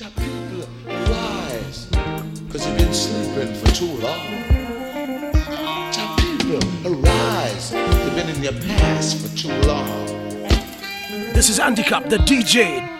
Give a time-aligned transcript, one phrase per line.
[0.00, 1.84] Chap people, rise,
[2.46, 4.30] because you've been sleeping for too long.
[5.92, 10.06] Chap people, arise, you've been in your past for too long.
[11.34, 12.99] This is Andy Capp, the DJ.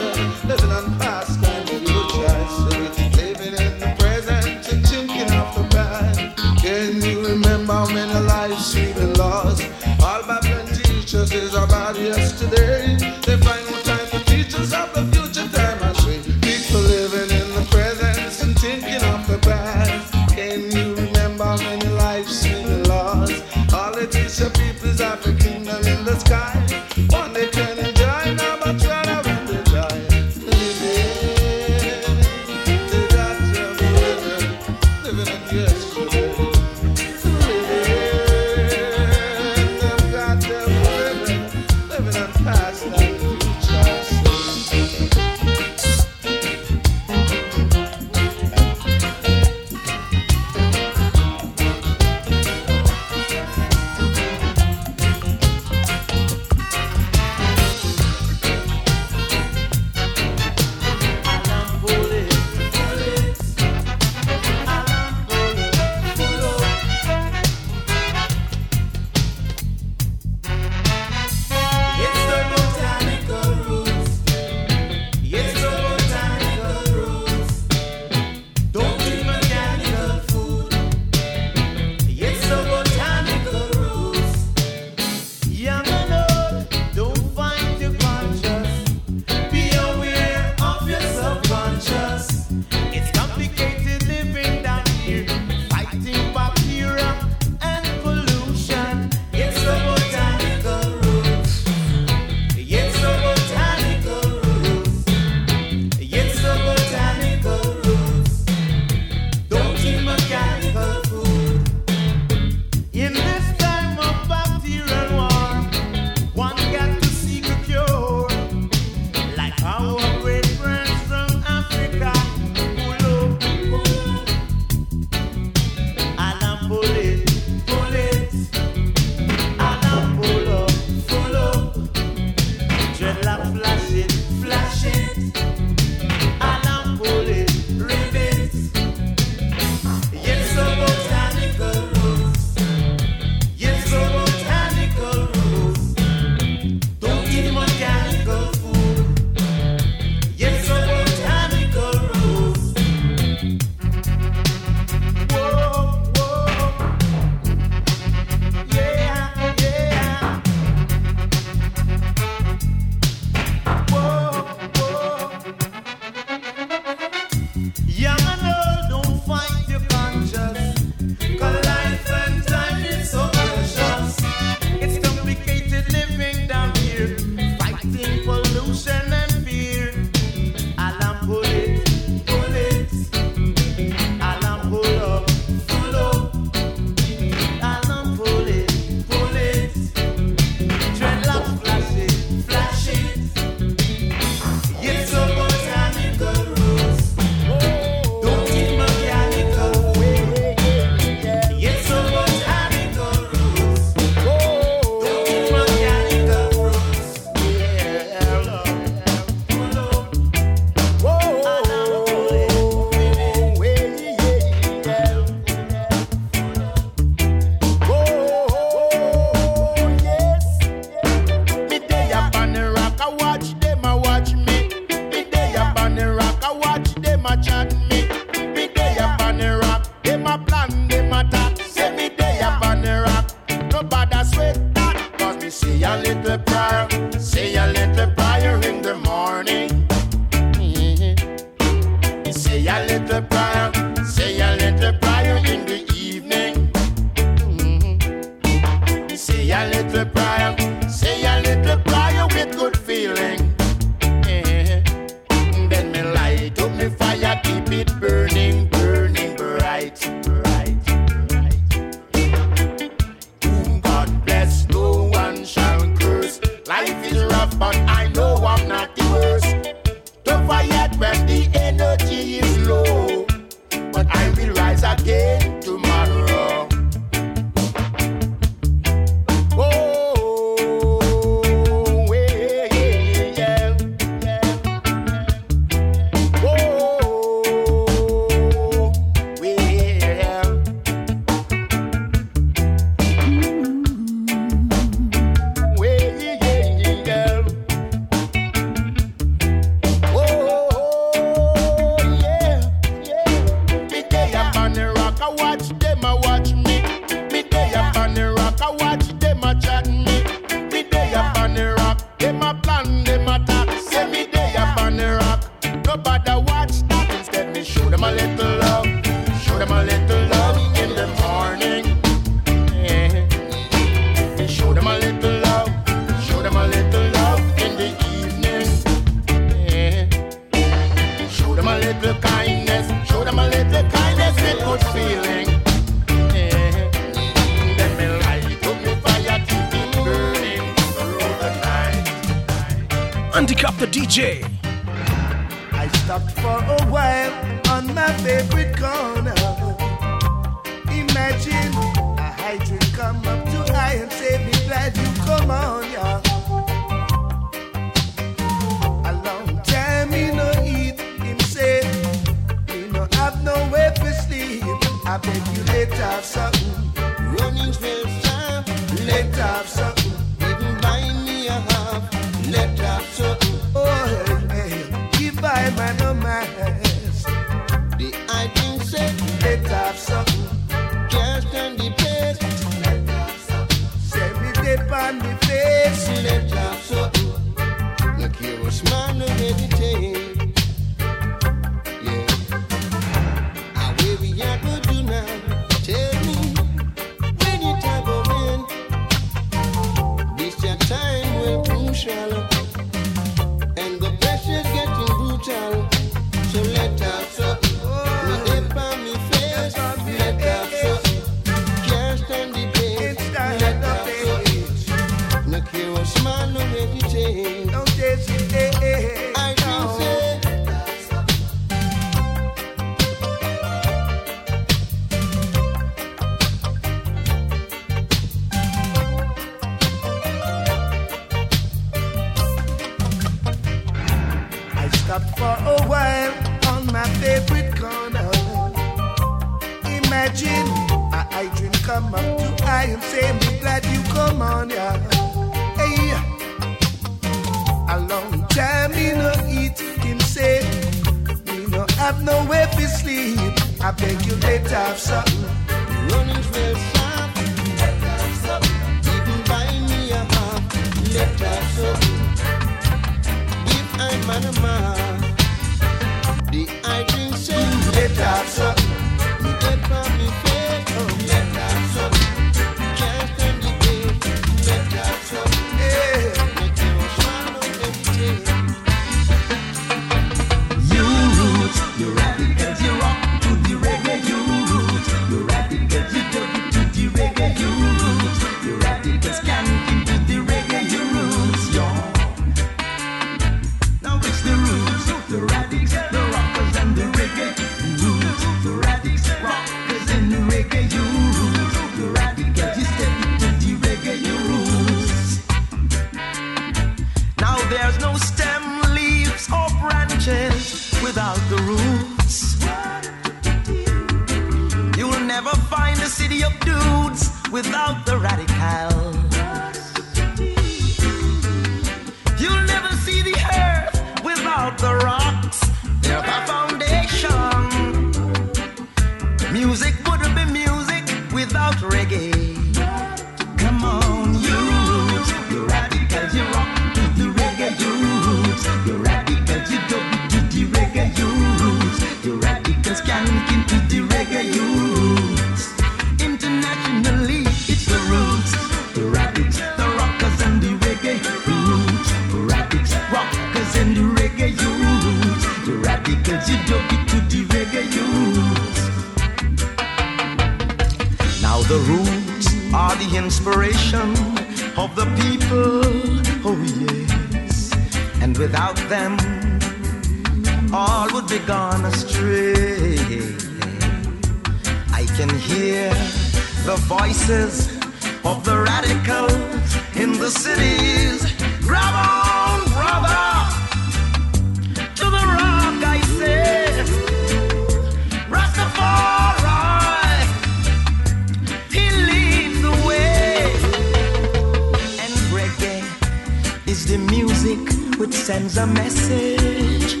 [596.98, 597.58] music
[597.98, 600.00] which sends a message,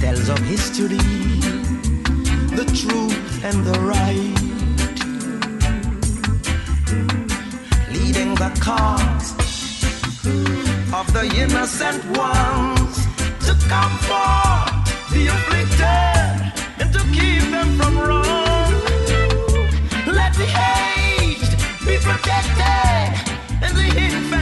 [0.00, 0.98] tells of history,
[2.58, 4.38] the truth and the right,
[7.92, 9.32] leading the cause
[10.92, 12.96] of the innocent ones
[13.46, 18.72] to comfort the afflicted and to keep them from wrong.
[20.06, 20.48] Let the
[20.78, 21.52] aged
[21.86, 23.12] be protected
[23.62, 24.41] and the infant.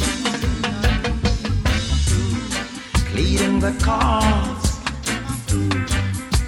[3.61, 4.79] the cause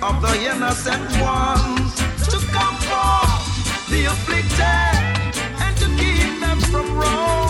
[0.01, 1.93] of the innocent ones
[2.27, 3.43] to comfort
[3.91, 7.42] the afflicted and to keep them from wrong.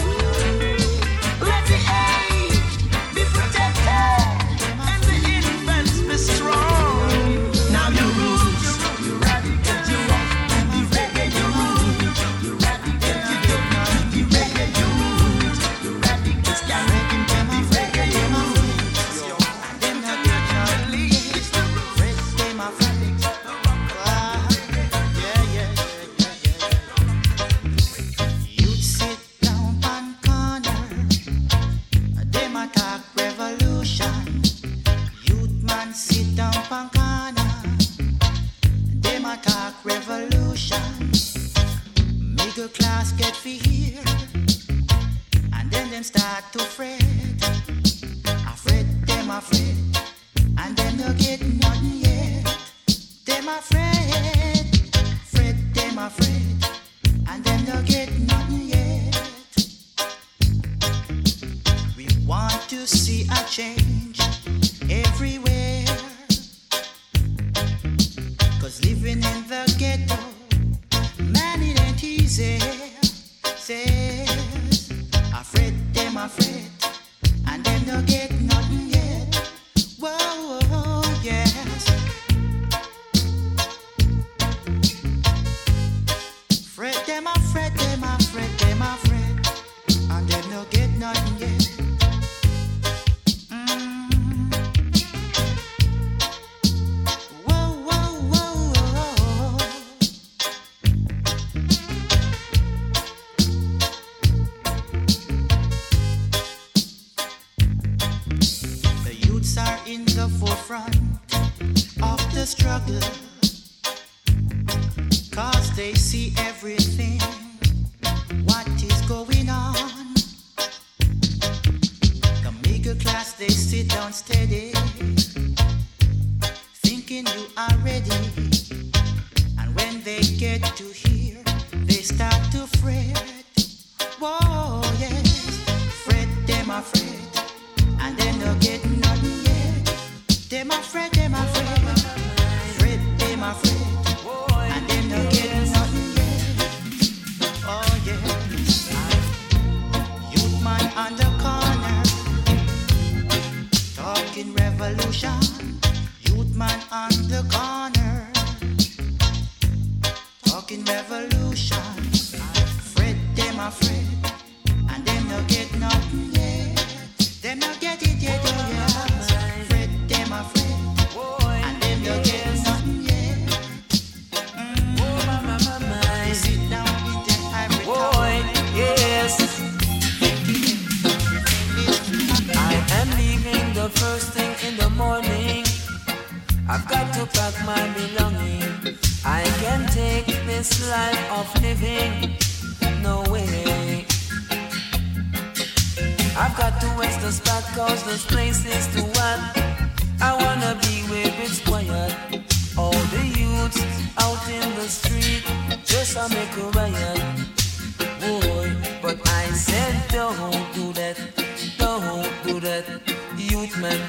[124.14, 124.83] steady.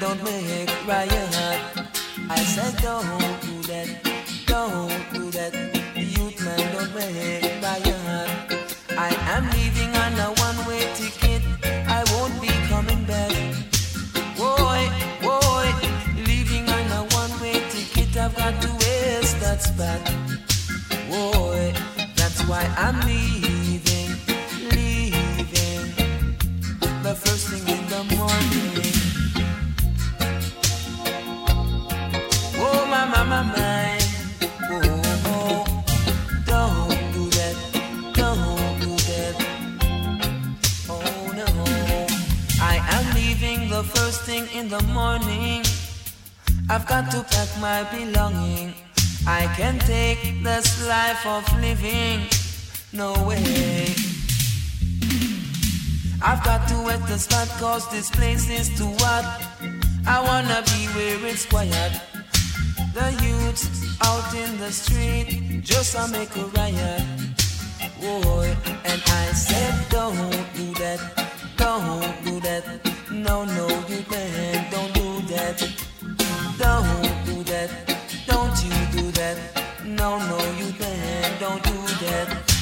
[0.05, 1.61] don't make heart.
[2.29, 3.87] I said don't do that,
[4.45, 5.53] don't do that.
[5.95, 7.63] Youth man don't make
[8.05, 8.29] heart.
[9.07, 11.41] I am leaving on a one-way ticket.
[11.97, 13.33] I won't be coming back.
[14.37, 14.81] Boy,
[15.25, 15.67] boy,
[16.29, 18.15] leaving on a one-way ticket.
[18.15, 20.01] I've got to waste that spot.
[21.09, 21.73] Boy,
[22.15, 23.54] that's why I'm leaving.
[46.75, 48.73] I've got to pack my belonging.
[49.25, 52.27] I can't take this life of living.
[52.91, 53.95] No way.
[56.21, 59.25] I've got to hit the spot cause this place is too hot.
[60.05, 61.93] I wanna be where it's quiet.
[62.93, 67.03] The youths out in the street just to make a riot.
[68.01, 68.53] Boy,
[68.83, 70.99] and I said, don't do that,
[71.55, 72.65] don't do that.
[73.09, 75.84] No, no, you can't, don't do that.
[76.57, 77.69] Don't do that,
[78.25, 79.37] don't you do that.
[79.83, 81.39] No, no, you can't.
[81.39, 82.54] don't do that.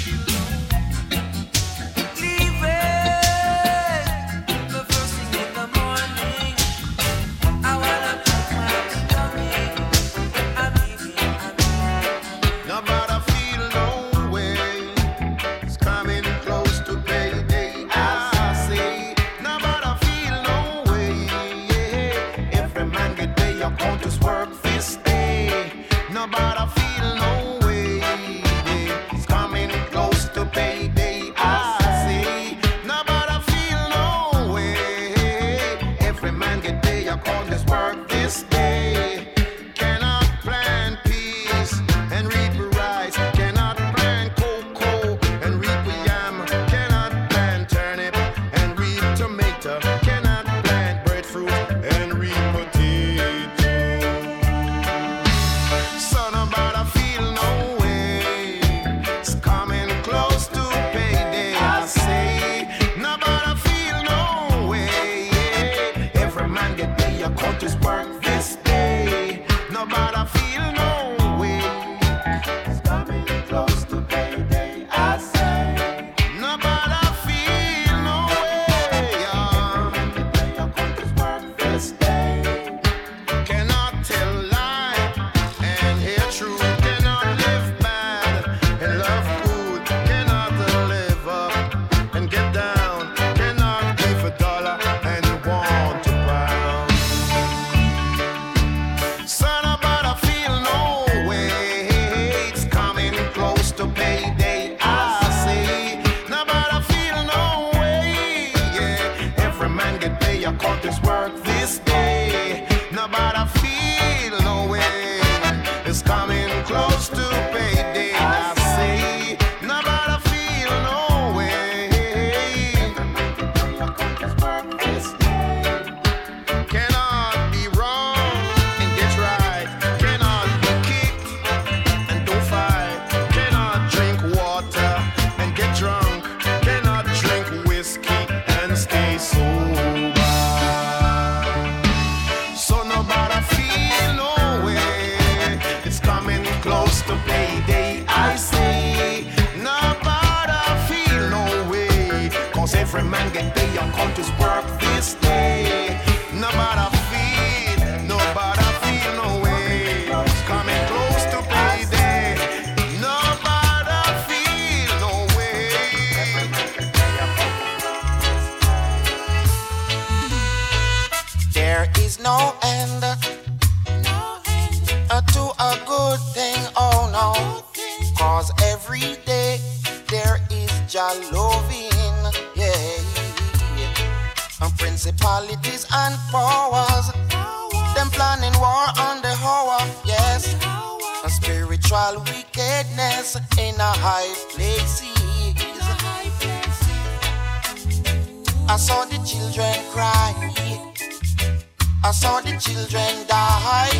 [202.23, 203.97] saw the children die.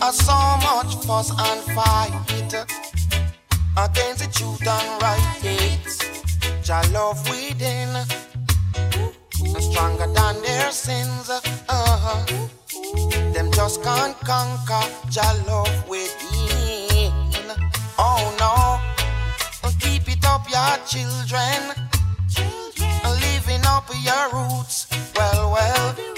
[0.00, 2.12] I saw much fuss and fight
[3.84, 5.28] against the truth and right.
[6.64, 7.90] Jah love within
[9.60, 11.28] stronger than their sins.
[11.28, 12.24] Uh-huh.
[13.34, 17.12] Them just can't conquer Jah love within.
[18.06, 18.54] Oh no,
[19.80, 21.60] keep it up, your children.
[23.24, 26.17] Living up your roots, well, well.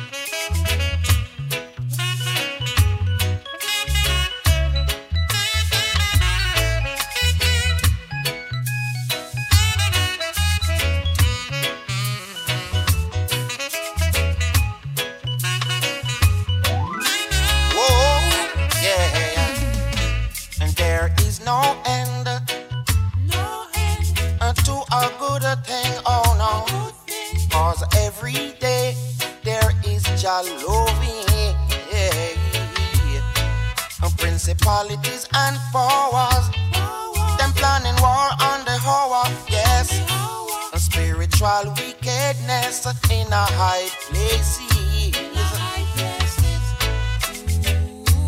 [41.41, 45.09] Sexual wickedness in a high places.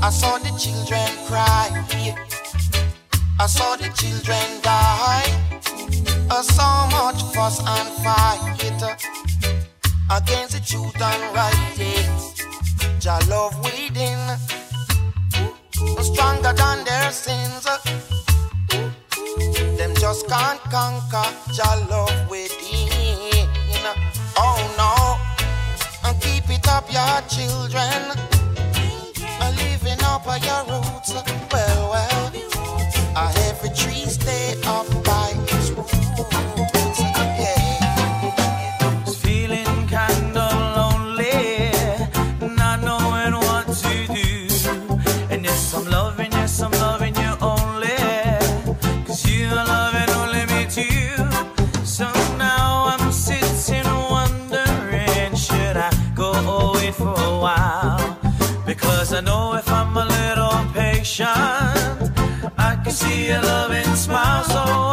[0.02, 1.70] I saw the children cry.
[3.40, 5.30] I saw the children die.
[6.42, 8.42] So much fuss and fight
[10.10, 11.54] against the truth and right.
[13.00, 14.18] Jah love within,
[16.02, 17.64] stronger than their sins.
[19.78, 22.30] Them just can't conquer Jah love
[26.94, 27.90] your children,
[28.74, 29.56] children.
[29.56, 31.14] living up your roots.
[31.52, 32.13] Well, well.
[59.16, 61.30] I know if I'm a little patient,
[62.58, 64.44] I can see a loving smile.
[64.44, 64.93] So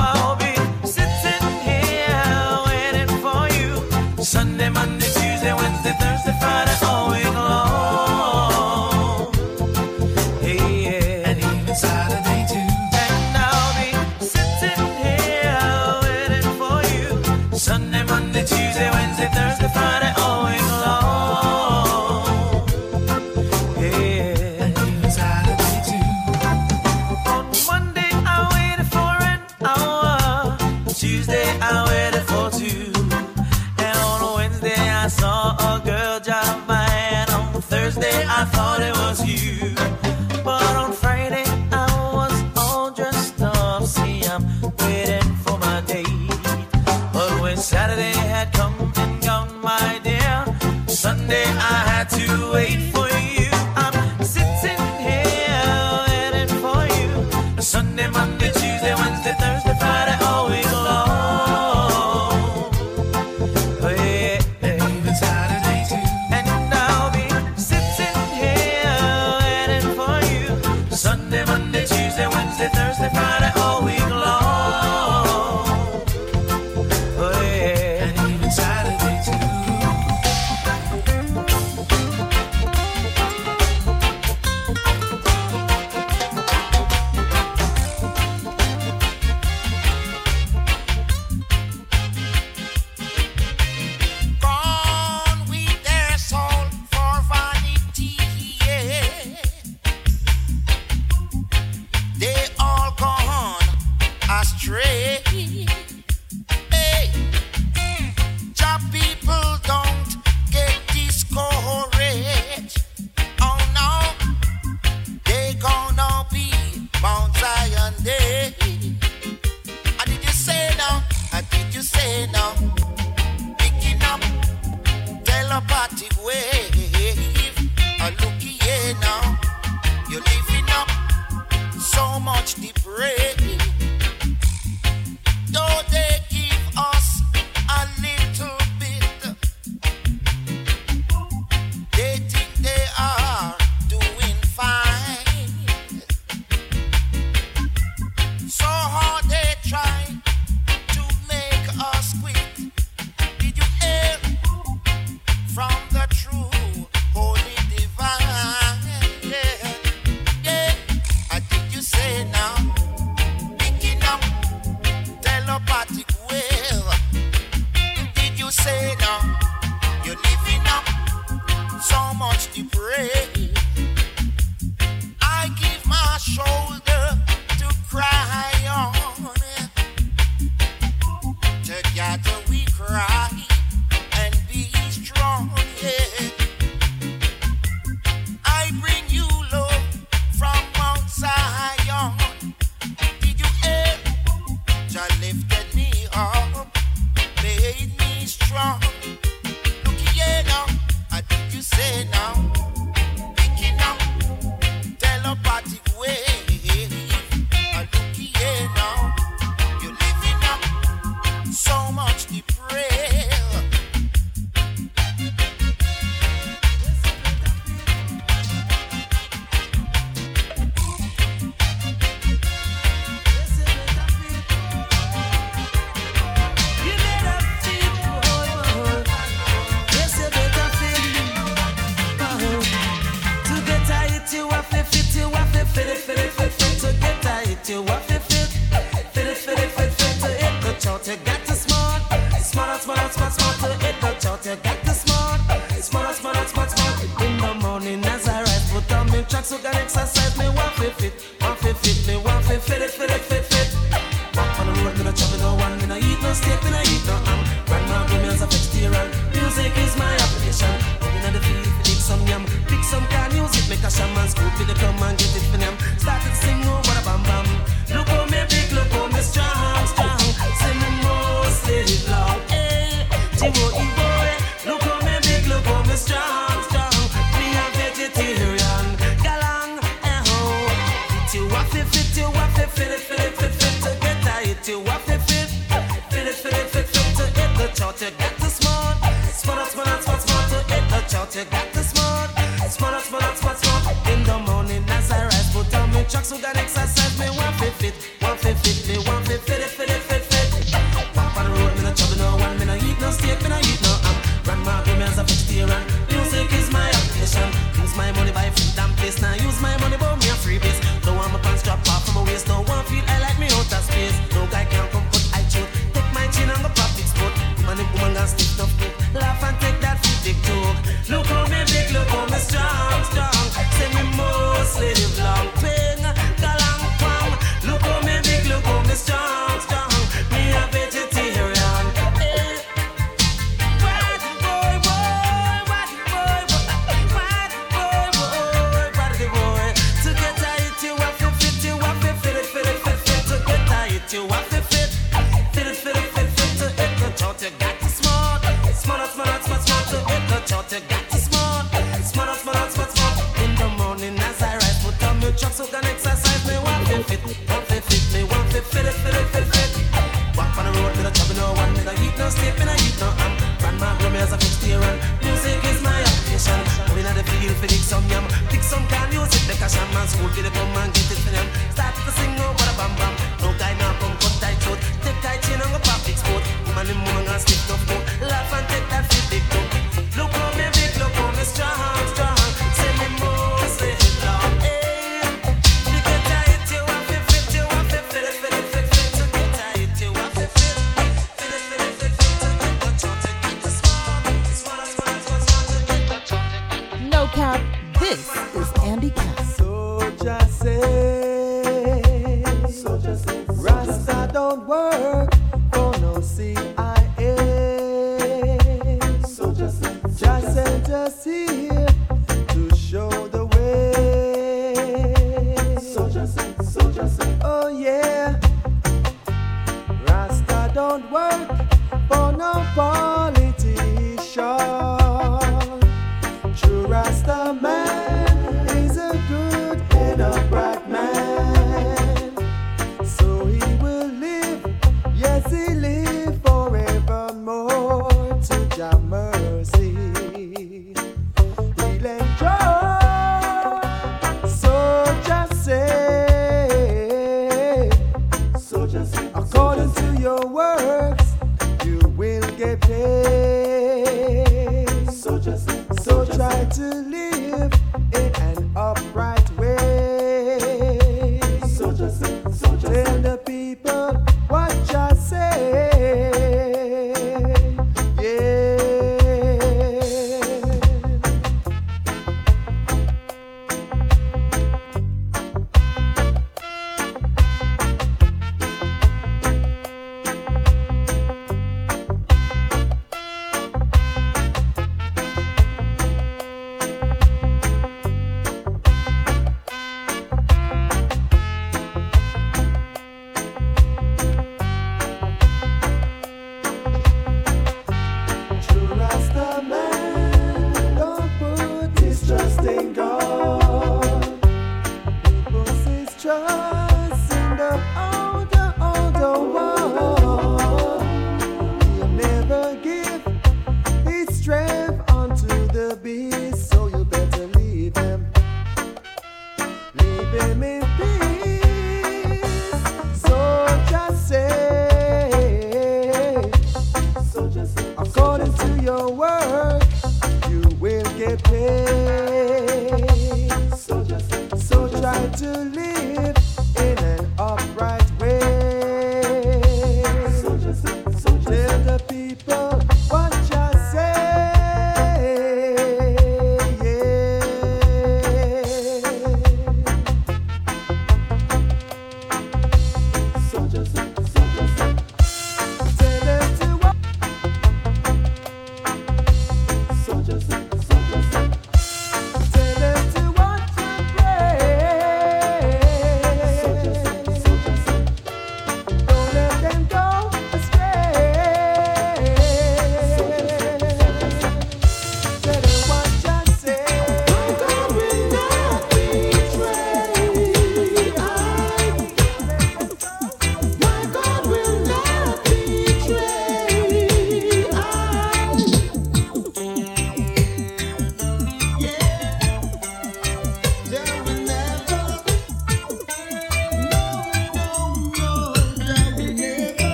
[404.33, 405.40] don't work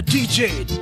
[0.00, 0.79] the DJ.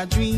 [0.00, 0.29] My regards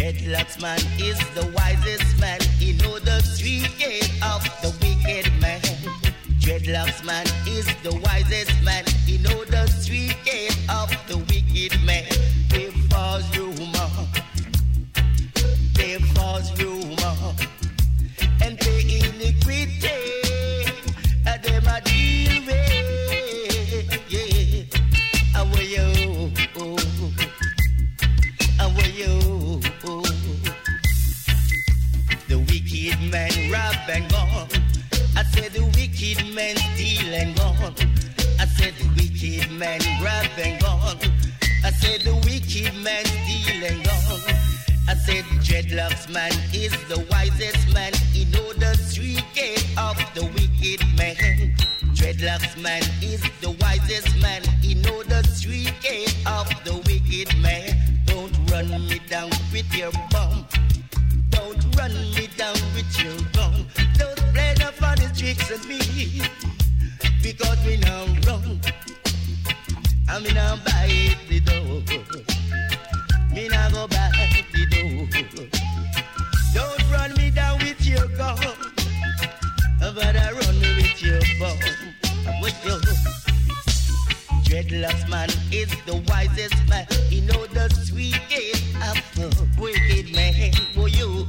[0.00, 2.40] Dreadlocks man is the wisest man.
[2.58, 5.60] He know the secret of the wicked man.
[6.40, 8.82] Dreadlocks man is the wisest man.
[9.04, 12.08] He know the secret of the wicked man.
[12.48, 13.90] They falls rumor.
[15.74, 17.34] They falls rumor.
[18.42, 19.99] And they iniquity.
[45.10, 47.92] said, Dreadlocks man is the wisest man.
[48.12, 49.24] He know the street
[49.76, 51.54] of the wicked man.
[51.94, 54.42] Dreadlocks man is the wisest man.
[54.62, 55.74] He know the street
[56.26, 57.76] of the wicked man.
[58.06, 60.46] Don't run me down with your bum.
[61.30, 63.66] Don't run me down with your gun.
[63.98, 65.80] Don't play the funny tricks on me.
[67.22, 68.60] Because me now wrong.
[70.08, 71.94] I mean, I'm bite the dog.
[73.32, 74.19] Me now go back.
[82.78, 82.92] do.
[84.44, 86.86] Dreadlocks man is the wisest man.
[87.08, 89.30] He know the sweetest apple.
[89.58, 90.52] wicked man.
[90.74, 91.26] For you,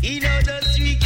[0.00, 1.05] he know the sweetest.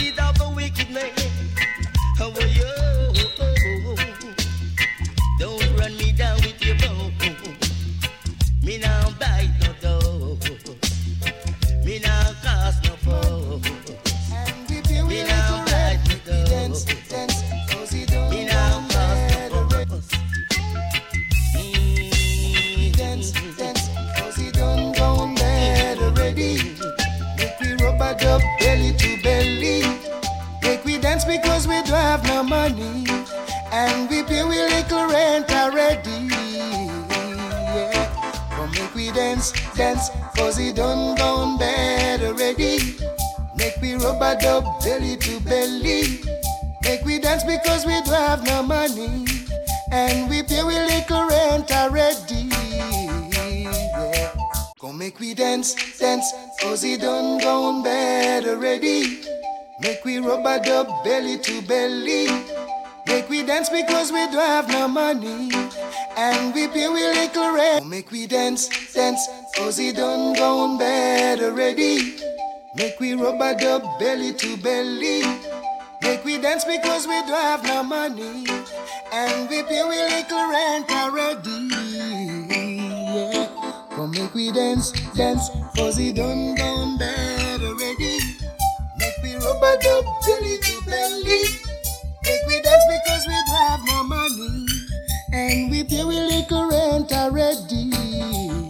[95.81, 97.91] keep your little rent already.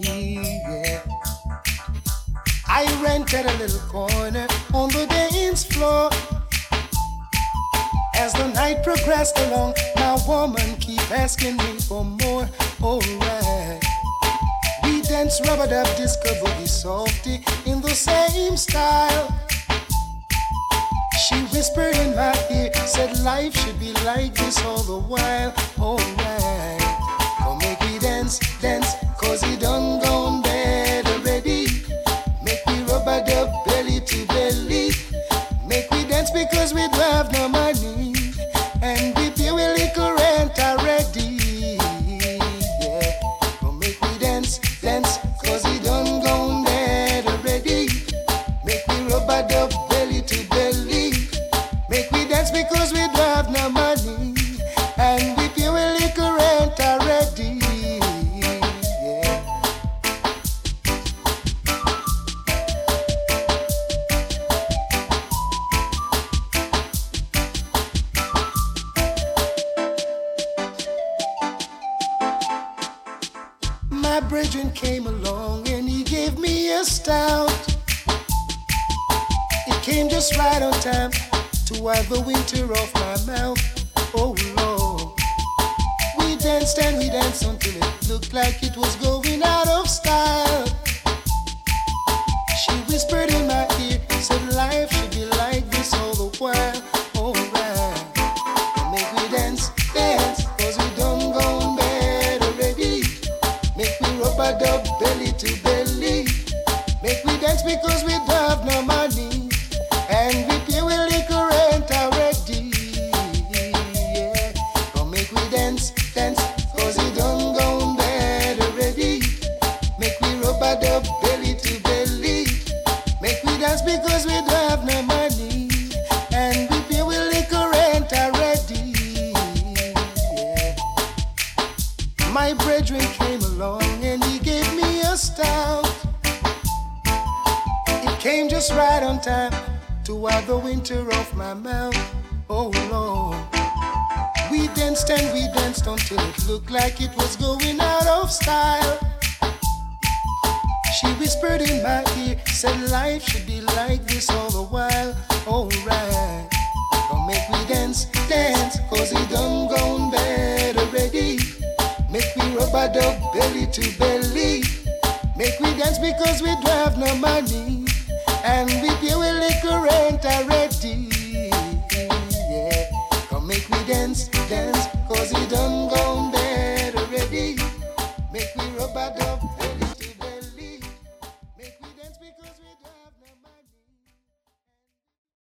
[0.00, 1.02] Yeah.
[2.68, 6.10] I rented a little corner on the dance floor.
[8.14, 12.48] As the night progressed along, my woman keep asking me for more.
[12.80, 13.82] Oh, alright.
[14.84, 19.34] We dance rub-a-dub disco boogie softy in the same style.
[21.26, 25.98] She whispered in my ear, said life should be like this all the while, oh,
[25.98, 26.79] alright
[28.60, 29.99] dance, cause he done